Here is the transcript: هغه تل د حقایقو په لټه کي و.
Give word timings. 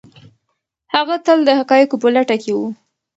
هغه 0.93 1.15
تل 1.25 1.39
د 1.45 1.49
حقایقو 1.59 1.95
په 2.03 2.07
لټه 2.15 2.35
کي 2.43 2.51
و. 2.57 2.59